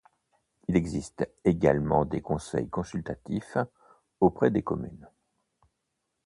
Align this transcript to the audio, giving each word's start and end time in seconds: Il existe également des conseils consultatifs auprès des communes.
Il 0.67 0.75
existe 0.75 1.29
également 1.45 2.05
des 2.05 2.21
conseils 2.23 2.67
consultatifs 2.71 3.59
auprès 4.19 4.49
des 4.49 4.63
communes. 4.63 5.07